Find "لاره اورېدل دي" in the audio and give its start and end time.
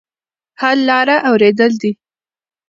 0.89-1.91